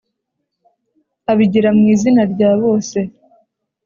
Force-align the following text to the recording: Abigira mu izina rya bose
Abigira 1.31 1.69
mu 1.77 1.83
izina 1.93 2.21
rya 2.33 2.51
bose 2.61 2.99